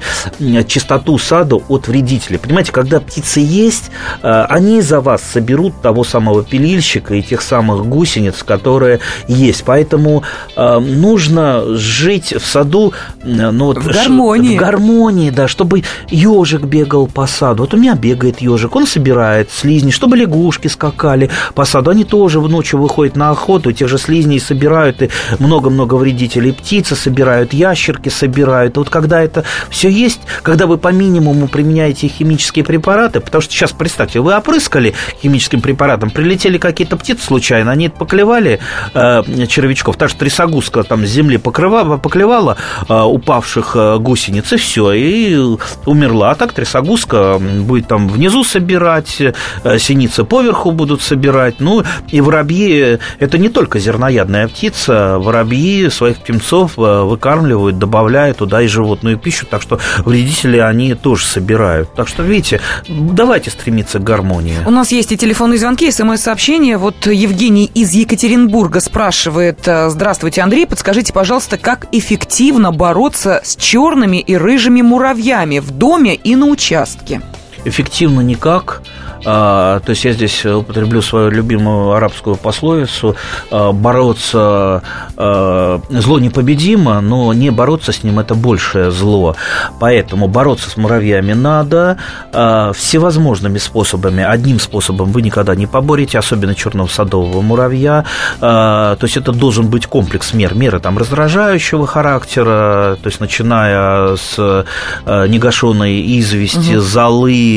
[0.68, 2.40] чистоту сада от вредителей.
[2.40, 8.33] Понимаете, когда птицы есть, они за вас соберут того самого пилильщика и тех самых гусениц,
[8.42, 9.64] которая есть.
[9.66, 10.24] Поэтому
[10.56, 14.58] э, нужно жить в саду э, ну, вот, в гармонии.
[14.58, 17.64] В гармонии, да, чтобы ежик бегал по саду.
[17.64, 21.92] Вот у меня бегает ежик, он собирает слизни, чтобы лягушки скакали по саду.
[21.92, 26.54] Они тоже в ночью выходят на охоту, тех же слизней собирают, и много-много вредителей.
[26.54, 28.78] Птицы собирают, ящерки собирают.
[28.78, 33.72] Вот когда это все есть, когда вы по минимуму применяете химические препараты, потому что сейчас,
[33.72, 38.60] представьте, вы опрыскали химическим препаратом, прилетели какие-то птицы случайно, они это поклевали, поклевали
[38.94, 42.56] э, червячков, та же трясогузка там земли покрывала, поклевала
[42.88, 45.38] э, упавших э, гусениц, и все, и
[45.86, 46.32] умерла.
[46.32, 49.34] А так трясогузка будет там внизу собирать, э,
[49.78, 51.56] синицы поверху будут собирать.
[51.60, 58.62] Ну, и воробьи, это не только зерноядная птица, воробьи своих птенцов э, выкармливают, добавляют туда
[58.62, 61.94] и животную пищу, так что вредители они тоже собирают.
[61.94, 64.58] Так что, видите, давайте стремиться к гармонии.
[64.66, 66.78] У нас есть и телефонные звонки, смс-сообщения.
[66.78, 74.18] Вот Евгений из Екатеринбурга Екатеринбурга спрашивает, здравствуйте, Андрей, подскажите, пожалуйста, как эффективно бороться с черными
[74.18, 77.22] и рыжими муравьями в доме и на участке?
[77.66, 78.82] Эффективно никак.
[79.26, 83.16] А, то есть я здесь употреблю свою любимую арабскую пословицу
[83.52, 84.84] а, «бороться
[85.16, 89.36] а, зло непобедимо, но не бороться с ним– это большее зло».
[89.80, 91.98] Поэтому бороться с муравьями надо
[92.32, 94.24] всевозможными способами.
[94.24, 98.06] Одним способом вы никогда не поборете, особенно черного садового муравья.
[98.40, 100.54] То есть это должен быть комплекс мер.
[100.56, 104.66] Меры там раздражающего характера, то есть начиная с
[105.06, 106.82] негашенной извести, угу.
[106.82, 107.53] золы,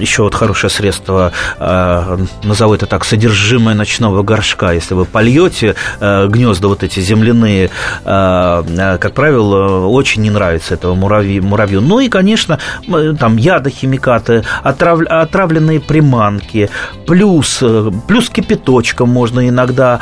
[0.00, 4.72] еще вот хорошее средство, э, назову это так, содержимое ночного горшка.
[4.72, 7.70] Если вы польете э, гнезда вот эти земляные,
[8.04, 11.42] э, как правило, очень не нравится этого муравью.
[11.44, 11.80] муравью.
[11.80, 12.58] Ну и, конечно,
[13.18, 16.70] там ядохимикаты, отрав, отравленные приманки,
[17.06, 17.62] плюс,
[18.06, 20.00] плюс кипяточком можно иногда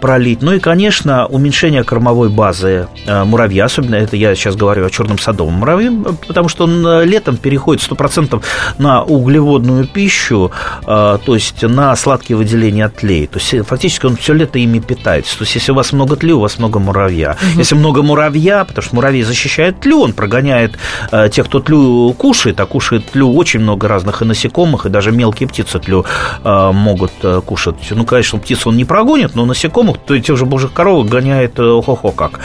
[0.00, 0.42] пролить.
[0.42, 5.54] Ну и, конечно, уменьшение кормовой базы муравья, особенно это я сейчас говорю о черном садовом
[5.54, 5.92] муравье,
[6.26, 6.82] потому что он
[7.18, 8.42] летом переходит 100%
[8.78, 10.52] на углеводную пищу,
[10.86, 13.26] а, то есть на сладкие выделения от тлей.
[13.26, 15.36] То есть фактически он все лето ими питается.
[15.38, 17.30] То есть если у вас много тлю, у вас много муравья.
[17.32, 17.58] Угу.
[17.58, 20.78] Если много муравья, потому что муравей защищает тлю, он прогоняет
[21.10, 25.10] а, тех, кто тлю кушает, а кушает тлю очень много разных и насекомых, и даже
[25.10, 26.04] мелкие птицы тлю
[26.44, 27.12] а, могут
[27.44, 27.76] кушать.
[27.90, 31.82] Ну, конечно, птицу он не прогонит, но насекомых, то тех же божьих коровок гоняет э,
[31.84, 32.40] хо-хо как.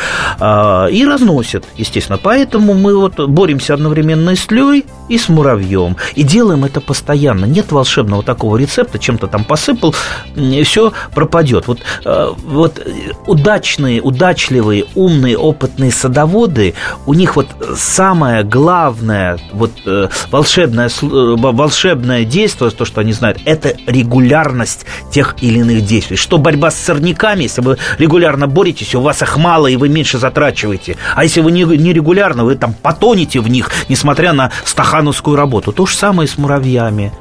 [0.92, 2.20] И разносит, естественно.
[2.22, 5.98] Поэтому мы вот боремся одновременно и с тлей, и с муравьем.
[6.16, 7.46] И делаем это постоянно.
[7.46, 9.94] Нет волшебного такого рецепта, чем-то там посыпал,
[10.36, 11.68] и все пропадет.
[11.68, 12.82] Вот, э, вот
[13.28, 16.74] удачные, удачливые, умные, опытные садоводы,
[17.06, 23.40] у них вот самое главное, вот э, волшебное, э, волшебное действие, то, что они знают,
[23.46, 26.18] это регулярность тех или иных действий.
[26.18, 30.18] Что борьба с сорняками, если вы регулярно боретесь, у вас их мало, и вы меньше
[30.18, 30.98] затрачиваете.
[31.16, 35.72] А если вы не, не регулярно, вы там потонете в них, несмотря на стахановскую работу.
[35.72, 37.12] То же самое и с муравьями.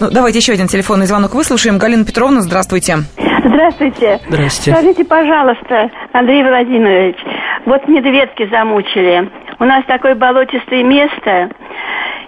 [0.00, 1.78] Ну, давайте еще один телефонный звонок выслушаем.
[1.78, 2.98] Галина Петровна, здравствуйте.
[3.44, 4.20] Здравствуйте.
[4.28, 4.72] Здравствуйте.
[4.72, 7.16] Скажите, пожалуйста, Андрей Владимирович,
[7.64, 9.30] вот медведки замучили.
[9.58, 11.50] У нас такое болотистое место,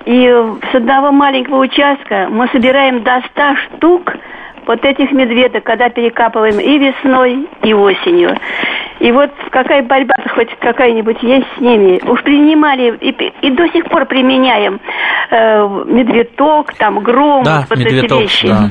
[0.07, 0.27] и
[0.73, 3.43] с одного маленького участка мы собираем до 100
[3.77, 4.13] штук
[4.69, 8.37] вот этих медведок, когда перекапываем и весной, и осенью.
[9.01, 12.01] И вот какая борьба хоть какая-нибудь есть с ними.
[12.09, 13.11] Уж принимали и,
[13.47, 14.79] и до сих пор применяем
[15.31, 18.49] э, медведок, там гром, да, вот медведок, эти вещи.
[18.49, 18.71] Да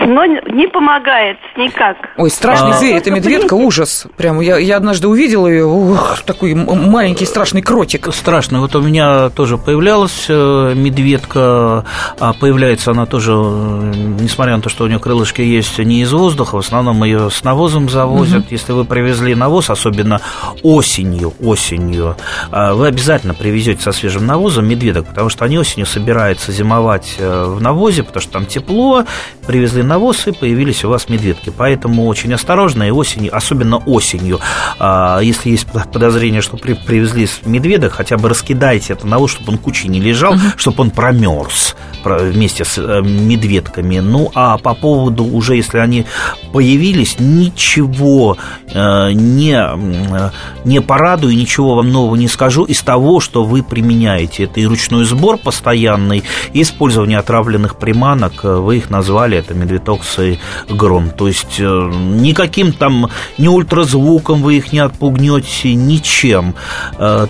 [0.00, 1.96] но не помогает никак.
[2.16, 2.74] Ой, страшный а...
[2.74, 4.06] зверь, это медведка, ужас.
[4.16, 8.08] Прям я, я однажды увидела ее, ух, такой маленький страшный кротик.
[8.12, 8.60] Страшно.
[8.60, 11.84] Вот у меня тоже появлялась э, медведка,
[12.20, 16.12] а появляется она тоже, э, несмотря на то, что у нее крылышки есть, не из
[16.12, 18.44] воздуха, в основном ее с навозом завозят.
[18.44, 18.48] Угу.
[18.50, 20.20] Если вы привезли навоз, особенно
[20.62, 22.16] осенью, осенью,
[22.50, 27.44] а, вы обязательно привезете со свежим навозом медведок, потому что они осенью собираются зимовать э,
[27.44, 29.04] в навозе, потому что там тепло,
[29.46, 31.50] привезли навоз, и появились у вас медведки.
[31.56, 34.38] Поэтому очень осторожно, и осенью, особенно осенью,
[34.78, 39.58] а, если есть подозрение, что при, привезли медведок, хотя бы раскидайте это навоз, чтобы он
[39.58, 40.42] кучей не лежал, угу.
[40.56, 41.74] чтобы он промерз
[42.04, 43.98] вместе с э, медведками.
[43.98, 46.06] Ну, а по поводу уже, если они
[46.52, 48.36] появились, ничего
[48.72, 50.30] э, не, э,
[50.64, 54.44] не порадую, ничего вам нового не скажу из того, что вы применяете.
[54.44, 56.22] Это и ручной сбор постоянный,
[56.52, 59.77] и использование отравленных приманок, вы их назвали, это медведокс
[60.18, 60.38] и
[60.68, 61.10] гром.
[61.10, 66.54] То есть никаким там, ни ультразвуком вы их не отпугнете, ничем.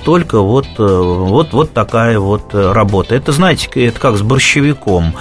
[0.05, 3.15] Только вот, вот, вот такая вот работа.
[3.15, 5.15] Это, знаете, это как с борщевиком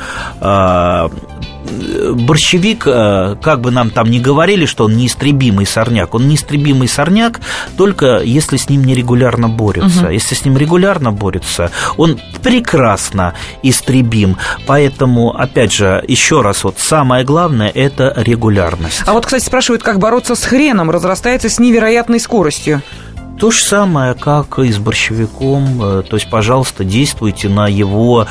[2.13, 7.39] борщевик, а, как бы нам там ни говорили, что он неистребимый сорняк, он неистребимый сорняк
[7.77, 10.05] только если с ним нерегулярно борются.
[10.05, 10.11] Угу.
[10.11, 14.37] Если с ним регулярно борются, он прекрасно истребим.
[14.65, 19.03] Поэтому, опять же, еще раз, вот самое главное– это регулярность.
[19.05, 22.81] А вот, кстати, спрашивают, как бороться с хреном, разрастается с невероятной скоростью.
[23.39, 25.81] То же самое, как и с борщевиком.
[25.81, 28.25] Э, то есть, пожалуйста, действуйте на его,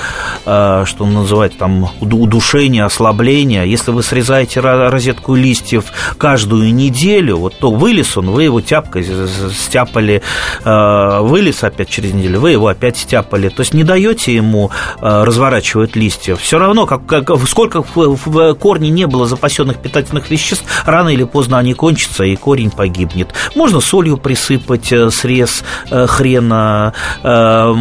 [0.45, 3.71] э, что называть, там, удушение, ослабление.
[3.71, 5.85] Если вы срезаете розетку листьев
[6.19, 9.07] каждую неделю, вот то вылез он, вы его тяпкой
[9.55, 10.23] стяпали,
[10.64, 13.49] э, вылез опять через неделю, вы его опять стяпали.
[13.49, 16.35] То есть, не даете ему разворачивать листья.
[16.35, 21.59] Все равно, как, как, сколько в, корне не было запасенных питательных веществ, рано или поздно
[21.59, 23.29] они кончатся, и корень погибнет.
[23.55, 26.93] Можно солью присыпать, срез хрена.
[27.23, 27.75] То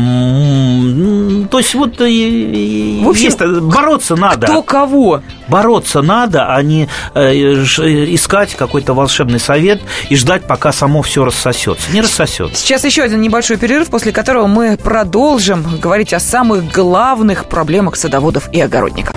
[1.58, 4.48] есть вот в общем, есть, бороться надо.
[4.48, 5.22] Кто кого?
[5.48, 11.92] Бороться надо, а не искать какой-то волшебный совет и ждать, пока само все рассосется.
[11.92, 12.62] Не рассосется.
[12.62, 18.50] Сейчас еще один небольшой перерыв, после которого мы продолжим говорить о самых главных проблемах садоводов
[18.52, 19.16] и огородников.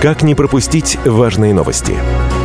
[0.00, 1.96] Как не пропустить важные новости?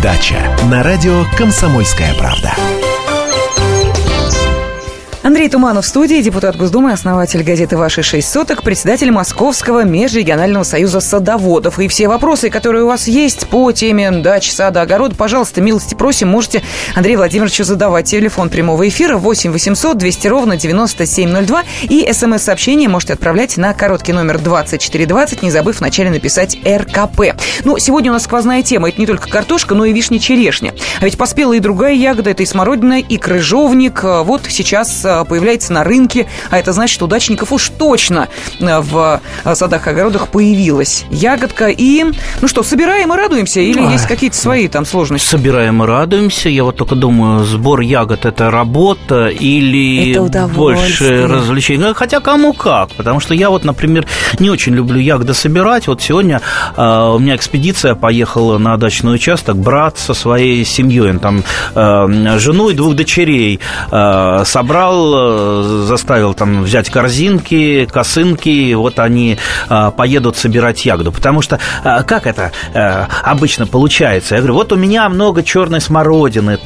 [0.00, 2.54] дача» на радио «Комсомольская правда».
[5.40, 11.00] Андрей Туманов в студии, депутат Госдумы, основатель газеты «Ваши шесть соток», председатель Московского межрегионального союза
[11.00, 11.78] садоводов.
[11.78, 16.28] И все вопросы, которые у вас есть по теме дач, сада, огород, пожалуйста, милости просим,
[16.28, 16.62] можете
[16.94, 18.04] Андрею Владимировичу задавать.
[18.04, 24.40] Телефон прямого эфира 8 800 200 ровно 9702 и смс-сообщение можете отправлять на короткий номер
[24.40, 27.40] 2420, не забыв вначале написать РКП.
[27.64, 28.90] Ну, сегодня у нас сквозная тема.
[28.90, 30.74] Это не только картошка, но и вишня-черешня.
[31.00, 34.02] А ведь поспела и другая ягода, это и смородина, и крыжовник.
[34.04, 39.20] Вот сейчас Э, появляется на рынке, а это значит, что удачников уж точно э, в
[39.44, 41.68] э, садах и огородах появилась ягодка.
[41.68, 42.04] И,
[42.40, 43.60] ну что, собираем и радуемся?
[43.60, 43.92] Или Ой.
[43.92, 45.28] есть какие-то свои там сложности?
[45.28, 46.48] Собираем и радуемся.
[46.48, 51.94] Я вот только думаю, сбор ягод– это работа или это больше развлечений?
[51.94, 54.06] Хотя кому как, потому что я вот, например,
[54.40, 55.86] не очень люблю ягоды собирать.
[55.86, 56.40] Вот сегодня
[56.76, 61.44] э, у меня экспедиция поехала на дачный участок, брат со своей семьей, он там
[61.76, 63.60] э, жену и двух дочерей
[63.92, 71.12] э, собрал Э, заставил там взять корзинки, косынки, вот они э, поедут собирать ягоду.
[71.12, 72.52] Потому что э, как это
[73.22, 74.34] обычно получается?
[74.34, 76.58] Я говорю, вот у меня много черной смородины,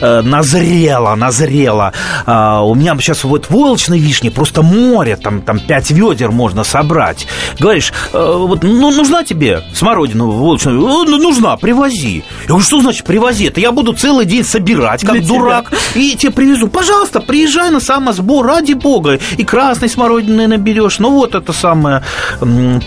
[0.00, 1.92] назрело, назрело.
[2.26, 7.26] У меня сейчас вот волочной вишни просто море, там, там 5 ведер можно собрать.
[7.58, 10.78] Говоришь, вот, ну, нужна тебе смородина волочную?
[10.78, 12.24] Ну, нужна, привози.
[12.42, 13.46] Я говорю, что значит привози?
[13.46, 16.02] Это я буду целый день собирать, как Для дурак, тебя.
[16.02, 16.68] и тебе привезу.
[16.68, 20.98] Пожалуйста, приезжай приезжай на самосбор, ради бога, и красной смородины наберешь.
[20.98, 22.02] Ну, вот это самое,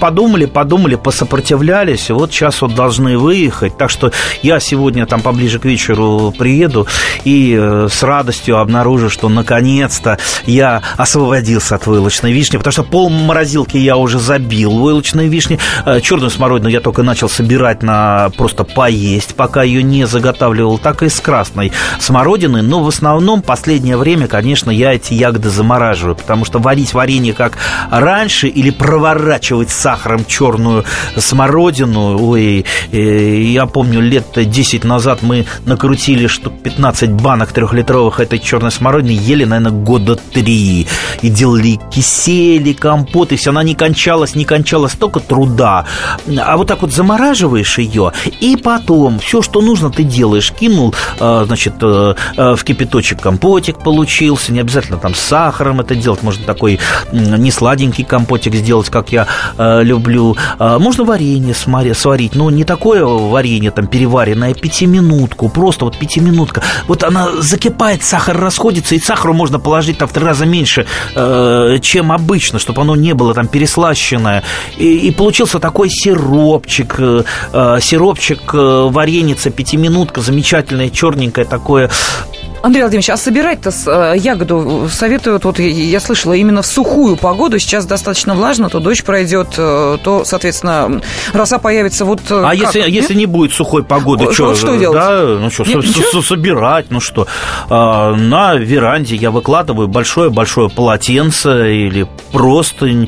[0.01, 3.77] подумали, подумали, посопротивлялись, вот сейчас вот должны выехать.
[3.77, 4.11] Так что
[4.43, 6.87] я сегодня там поближе к вечеру приеду
[7.23, 13.09] и э, с радостью обнаружу, что наконец-то я освободился от войлочной вишни, потому что пол
[13.09, 15.57] морозилки я уже забил войлочной вишни.
[15.85, 21.01] Э, Черную смородину я только начал собирать на просто поесть, пока ее не заготавливал, так
[21.01, 22.61] и с красной смородины.
[22.61, 27.33] Но в основном последнее время, конечно, конечно, я эти ягоды замораживаю, потому что варить варенье
[27.33, 27.57] как
[27.91, 36.25] раньше или проворачивать сахаром черную смородину, ой, э, я помню, лет 10 назад мы накрутили
[36.25, 40.87] штук 15 банок трехлитровых этой черной смородины, ели, наверное, года три,
[41.21, 45.85] и делали кисели, компоты, все, она не кончалась, не кончалась, столько труда.
[46.39, 50.51] А вот так вот замораживаешь ее, и потом все, что нужно, ты делаешь.
[50.51, 56.45] Кинул, э, значит, э, в кипяточек компотик получился, не там с сахаром это делать, можно
[56.45, 56.79] такой
[57.11, 60.35] не сладенький компотик сделать, как я э, люблю.
[60.59, 66.61] Э, можно варенье сварить, но не такое варенье там переваренное, пятиминутку, просто вот пятиминутка.
[66.87, 71.77] Вот она закипает, сахар расходится, и сахару можно положить там в три раза меньше, э,
[71.81, 74.43] чем обычно, чтобы оно не было там переслащенное.
[74.77, 81.89] И, и получился такой сиропчик, э, э сиропчик, э, вареница, пятиминутка, замечательное, черненькое такое
[82.63, 87.85] Андрей Владимирович, а собирать-то э, ягоду советуют, вот я слышала, именно в сухую погоду, сейчас
[87.85, 91.01] достаточно влажно, то дождь пройдет, э, то, соответственно,
[91.33, 94.95] роса появится вот э, А если, если не будет сухой погоды, что, что, что делать?
[94.95, 95.85] Да, ну что, Нет,
[96.23, 97.27] собирать, ну что.
[97.69, 103.07] А, на веранде я выкладываю большое-большое полотенце или просто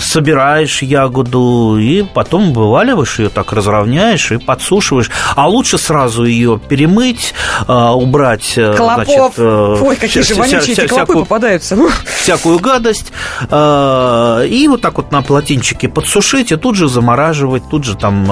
[0.00, 5.10] собираешь ягоду и потом вываливаешь ее, так разровняешь и подсушиваешь.
[5.36, 7.34] А лучше сразу ее перемыть,
[7.66, 9.06] убрать Э, Клопов.
[9.06, 11.76] Значит, э, Ой, какие вся, же вонючие вся, эти клопы всякую, попадаются.
[12.16, 13.12] Всякую гадость.
[13.50, 18.24] Э, и вот так вот на полотенчике подсушить, и тут же замораживать, тут же там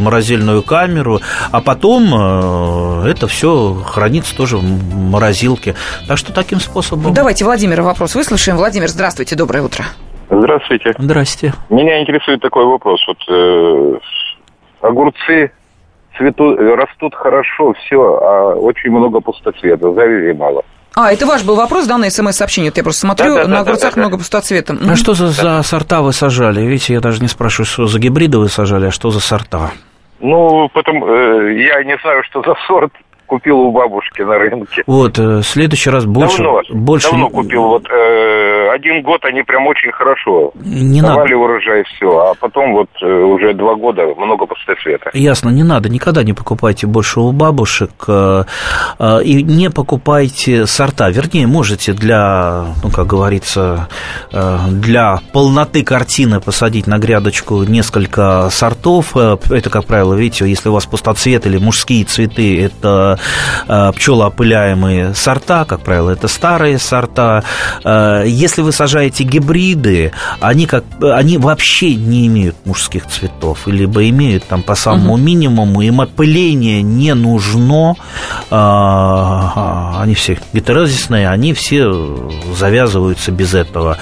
[0.00, 5.74] морозильную камеру, а потом это все хранится тоже в морозилке.
[6.08, 7.12] Так что таким способом.
[7.14, 8.56] Давайте Владимира вопрос выслушаем.
[8.56, 9.84] Владимир, здравствуйте, доброе утро.
[10.30, 10.94] Здравствуйте.
[10.98, 11.52] Здрасте.
[11.68, 13.04] Меня интересует такой вопрос.
[13.06, 13.98] Вот э,
[14.80, 15.52] огурцы
[16.16, 20.62] цветут, растут хорошо, все, а очень много пустоцвета, завели мало.
[20.96, 22.70] А, это ваш был вопрос, да, на смс-сообщение?
[22.70, 24.76] Вот я просто смотрю, да, да, на огурцах да, да, много пустоцвета.
[24.88, 26.60] А что за, за сорта вы сажали?
[26.60, 29.72] Видите, я даже не спрашиваю, что за гибриды вы сажали, а что за сорта?
[30.20, 32.92] Ну, потом э, я не знаю, что за сорт
[33.26, 34.82] купил у бабушки на рынке.
[34.86, 36.38] Вот, э, в следующий раз больше...
[36.38, 37.10] Давно, больше...
[37.10, 37.62] давно купил.
[37.64, 41.36] Вот э, один год они прям очень хорошо не давали надо.
[41.36, 42.18] урожай, все.
[42.18, 45.10] А потом вот э, уже два года много пустоцвета.
[45.12, 45.88] Ясно, не надо.
[45.88, 47.90] Никогда не покупайте больше у бабушек.
[48.08, 48.44] Э,
[48.98, 51.10] э, и не покупайте сорта.
[51.10, 53.88] Вернее, можете для, ну, как говорится,
[54.32, 59.16] э, для полноты картины посадить на грядочку несколько сортов.
[59.16, 63.13] Э, это, как правило, видите, если у вас пустоцвет или мужские цветы, это
[63.66, 67.44] пчелоопыляемые сорта, как правило, это старые сорта.
[67.84, 74.46] Э, если вы сажаете гибриды, они, как, они вообще не имеют мужских цветов, либо имеют
[74.46, 75.22] там по самому угу.
[75.22, 77.96] минимуму, им опыление не нужно.
[78.54, 83.98] Э, они все гетерозисные, они все завязываются без этого.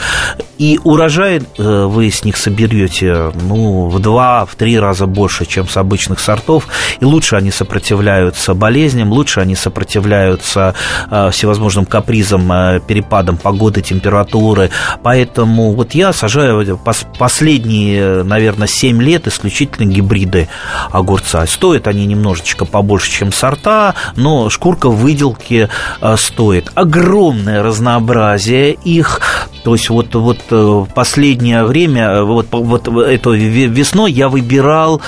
[0.58, 5.76] И урожай вы с них соберете ну, в два, в три раза больше, чем с
[5.76, 6.68] обычных сортов,
[7.00, 10.74] и лучше они сопротивляются болезням, лучше они сопротивляются
[11.10, 14.70] э, всевозможным капризам, э, перепадам погоды, температуры.
[15.02, 16.78] Поэтому вот я сажаю
[17.18, 20.48] последние, наверное, 7 лет исключительно гибриды
[20.90, 21.46] огурца.
[21.46, 25.68] Стоят они немножечко побольше, чем сорта, но шкурка выделки
[26.00, 26.70] э, стоит.
[26.74, 29.20] Огромное разнообразие их.
[29.64, 35.00] То есть вот, вот в последнее время, вот, вот эту весной я выбирал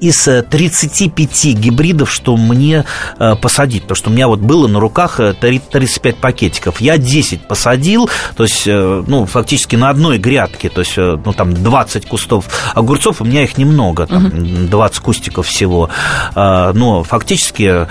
[0.00, 2.84] из 35 гибридов, что мне
[3.18, 3.82] Э, посадить.
[3.82, 6.80] Потому что у меня вот было на руках 35 э, пакетиков.
[6.80, 11.52] Я 10 посадил, то есть, э, ну, фактически на одной грядке, то есть, ну, там
[11.52, 14.36] 20 кустов огурцов, у меня их немного, там, угу.
[14.70, 15.90] 20 кустиков всего.
[16.34, 17.86] Но фактически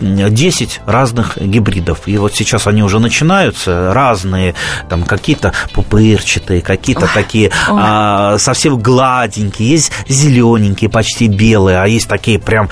[0.00, 2.02] 10 разных гибридов.
[2.06, 4.54] И вот сейчас они уже начинаются, разные,
[4.88, 12.38] там, какие-то пупырчатые, какие-то такие а, совсем гладенькие, есть зелененькие, почти белые, а есть такие
[12.38, 12.68] прям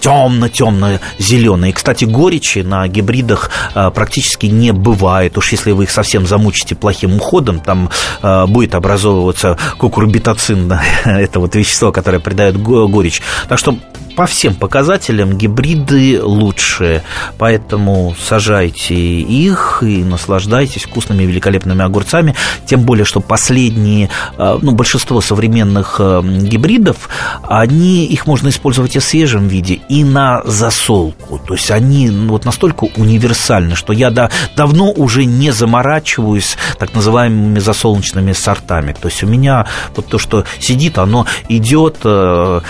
[0.00, 5.38] темно-темно зеленые кстати, горечи на гибридах а, практически не бывает.
[5.38, 7.88] Уж если вы их совсем замучите плохим уходом, там
[8.20, 10.72] а, будет образовываться кукурбитоцин,
[11.04, 13.22] это вот вещество, которое придает горечь.
[13.48, 13.78] Так что
[14.18, 17.04] по всем показателям гибриды лучшие,
[17.38, 22.34] поэтому сажайте их и наслаждайтесь вкусными великолепными огурцами,
[22.66, 27.08] тем более, что последние, а, ну, большинство современных гибридов,
[27.44, 31.38] они, их можно использовать и в свежем виде, и на засолку.
[31.38, 36.92] То есть они ну, вот настолько универсальны, что я да, давно уже не заморачиваюсь так
[36.92, 38.96] называемыми засолнечными сортами.
[39.00, 42.60] То есть у меня вот то, что сидит, оно идет э,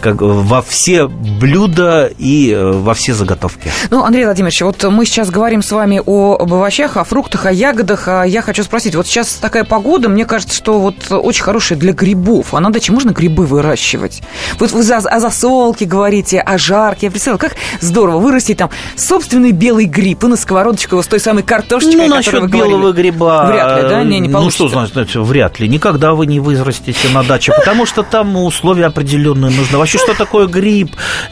[0.00, 3.70] как во все блюда и э, во все заготовки.
[3.90, 8.08] Ну, Андрей Владимирович, вот мы сейчас говорим с вами о овощах, о фруктах, о ягодах.
[8.08, 11.92] А я хочу спросить, вот сейчас такая погода, мне кажется, что вот очень хорошая для
[11.92, 12.54] грибов.
[12.54, 14.22] А на даче можно грибы выращивать?
[14.58, 17.06] Вот вы о засолке говорите, о жарке.
[17.06, 21.20] Я представляю, как здорово вырастить там собственный белый гриб и на сковородочку его с той
[21.20, 23.46] самой картошечкой, Ну, насчет белого гриба...
[23.46, 24.04] Вряд ли, да?
[24.04, 24.62] Не, не получится.
[24.64, 25.68] Ну, что значит, вряд ли.
[25.68, 29.78] Никогда вы не вырастите на даче, потому что там условия определенные нужны.
[29.78, 30.75] Вообще, что такое гриб?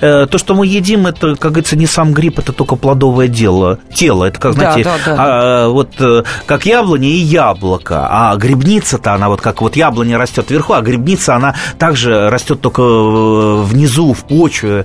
[0.01, 3.79] Э, то, что мы едим, это, как говорится, не сам гриб, это только плодовое дело.
[3.93, 5.17] Тело, это, как, знаете, да, да, да.
[5.19, 8.07] А, вот э, как яблоня и яблоко.
[8.11, 12.83] А грибница-то, она вот как вот яблоня растет вверху, а грибница, она также растет только
[12.83, 14.85] э, внизу, в почве.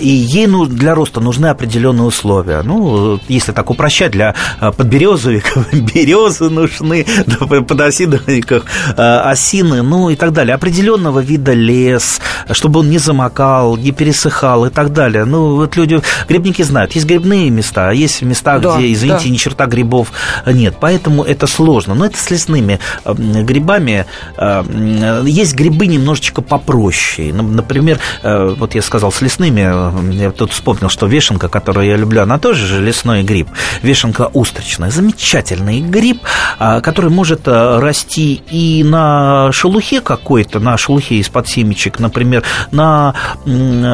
[0.00, 2.62] И ей ну, для роста нужны определенные условия.
[2.62, 7.06] Ну, если так упрощать, для э, подберезовиков березы нужны,
[7.66, 8.64] подосиновиков
[8.96, 10.54] э, осины, ну и так далее.
[10.54, 12.20] Определенного вида лес,
[12.50, 15.24] чтобы он не замокал, не пересыхал и так далее.
[15.24, 19.30] Ну, вот люди, грибники знают, есть грибные места, а есть места, да, где, извините, да.
[19.30, 20.12] ни черта грибов
[20.46, 20.76] нет.
[20.80, 21.94] Поэтому это сложно.
[21.94, 24.06] Но это с лесными э, грибами.
[25.24, 27.32] Есть грибы немножечко попроще.
[27.32, 32.38] Например, вот я сказал, с лесными, я тут вспомнил, что вешенка, которую я люблю, она
[32.38, 33.48] тоже же лесной гриб.
[33.82, 34.90] Вешенка устричная.
[34.90, 36.20] Замечательный гриб,
[36.58, 43.14] а, который может а, расти и на шелухе какой-то, на шелухе из-под семечек, например, на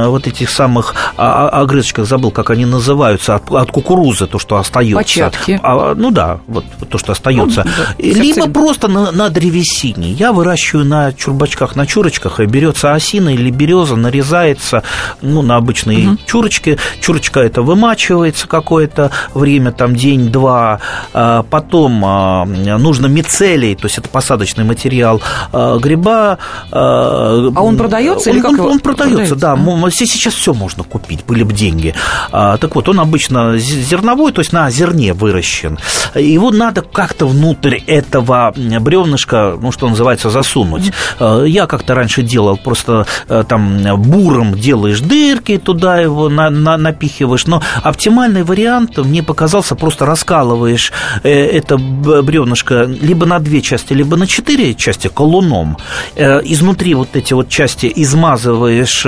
[0.09, 4.97] вот этих самых а, огрызочках, забыл, как они называются, от, от кукурузы, то, что остается.
[4.97, 5.61] Початки.
[5.62, 7.64] А, ну да, вот то, что остается.
[7.64, 10.12] Ну, да, Либо просто на, на древесине.
[10.12, 14.83] Я выращиваю на чурбачках, на чурочках, и берется осина или береза, нарезается
[15.22, 16.18] ну, на обычные угу.
[16.27, 20.81] чурочки, чурочка это вымачивается какое-то время, там день-два,
[21.12, 25.20] а потом а, нужно мицелий, то есть это посадочный материал
[25.53, 26.39] а, гриба.
[26.70, 29.65] А он продается он, или как он, он продается, да, продается.
[29.66, 29.90] Угу.
[29.90, 31.94] Сейчас все можно купить, были бы деньги.
[32.32, 35.78] А, так вот, он обычно зерновой, то есть на зерне выращен.
[36.14, 40.92] Его надо как-то внутрь этого бревнышка, ну, что называется, засунуть.
[41.20, 41.44] Угу.
[41.44, 47.46] Я как-то раньше делал, просто э, там буром делаешь дырки, туда его на, на, напихиваешь.
[47.46, 50.92] Но оптимальный вариант мне показался, просто раскалываешь
[51.22, 55.76] э, это бревнышко либо на две части, либо на четыре части колуном.
[56.16, 59.04] Изнутри вот эти вот части измазываешь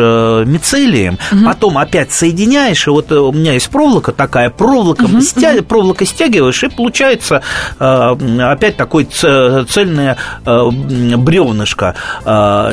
[0.49, 1.45] мицелием, угу.
[1.45, 5.53] потом опять соединяешь, и вот у меня есть проволока такая, проволока, угу, стя...
[5.53, 5.65] угу.
[5.65, 7.43] проволока стягиваешь, и получается
[7.79, 11.95] опять такой цельное бревнышко,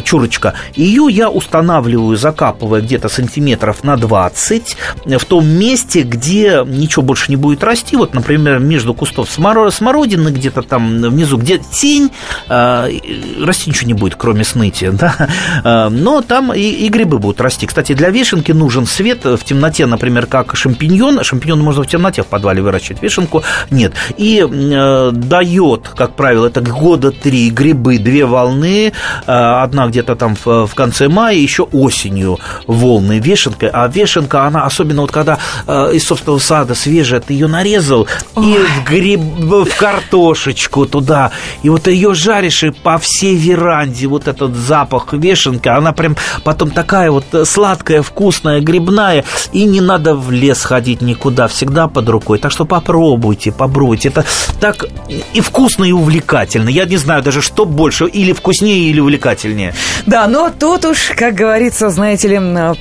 [0.03, 0.53] чурочка.
[0.75, 7.35] Ее я устанавливаю, закапывая где-то сантиметров на 20 в том месте, где ничего больше не
[7.35, 7.95] будет расти.
[7.95, 12.11] Вот, например, между кустов смородины где-то там внизу, где тень,
[12.47, 14.89] расти ничего не будет, кроме сныти,
[15.63, 15.89] да?
[15.89, 17.64] но там и, и грибы будут расти.
[17.65, 21.23] Кстати, для вешенки нужен свет в темноте, например, как шампиньон.
[21.23, 23.93] Шампиньон можно в темноте в подвале выращивать, вешенку нет.
[24.17, 28.93] И э, дает, как правило, это года три грибы, две волны,
[29.27, 33.69] э, одна где-то там в, в конце мая, еще осенью волны вешенка.
[33.73, 38.45] А вешенка, она особенно вот когда э, из собственного сада свежая, ты ее нарезал Ой.
[38.45, 41.31] и в гриб, в картошечку туда,
[41.63, 46.71] и вот ее жаришь и по всей веранде вот этот запах вешенки, она прям потом
[46.71, 47.25] такая вот
[47.55, 52.37] сладкая, вкусная, грибная, и не надо в лес ходить никуда, всегда под рукой.
[52.37, 54.09] Так что попробуйте, попробуйте.
[54.09, 54.25] Это
[54.59, 54.85] так
[55.33, 56.67] и вкусно, и увлекательно.
[56.67, 59.73] Я не знаю даже, что больше, или вкуснее, или увлекательнее.
[60.05, 62.73] Да, но тут уж, как говорится, знаете ли, э,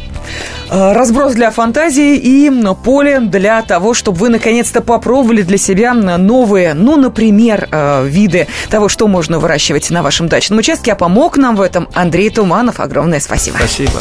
[0.70, 2.50] разброс для фантазии и
[2.84, 8.88] поле для того, чтобы вы наконец-то попробовали для себя новые, ну, например, э, виды того,
[8.88, 10.92] что можно выращивать на вашем дачном участке.
[10.92, 12.80] А помог нам в этом Андрей Туманов.
[12.80, 13.56] Огромное спасибо.
[13.58, 14.00] Спасибо.